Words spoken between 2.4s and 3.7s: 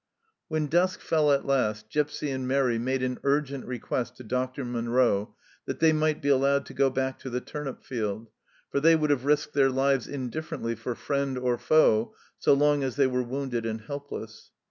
Mairi made an urgent